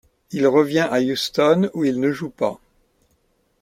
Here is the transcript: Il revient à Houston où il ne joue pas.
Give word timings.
Il 0.31 0.47
revient 0.47 0.87
à 0.91 0.99
Houston 0.99 1.69
où 1.75 1.83
il 1.85 1.99
ne 1.99 2.11
joue 2.11 2.31
pas. 2.31 2.57